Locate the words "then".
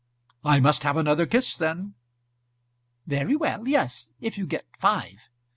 1.55-1.93